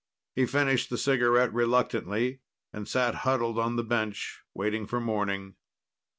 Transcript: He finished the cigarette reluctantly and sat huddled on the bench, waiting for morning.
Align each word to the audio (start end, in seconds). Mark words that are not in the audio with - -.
He 0.33 0.47
finished 0.47 0.89
the 0.89 0.97
cigarette 0.97 1.53
reluctantly 1.53 2.39
and 2.73 2.87
sat 2.87 3.13
huddled 3.21 3.59
on 3.59 3.75
the 3.75 3.83
bench, 3.83 4.41
waiting 4.51 4.87
for 4.87 4.99
morning. 4.99 5.53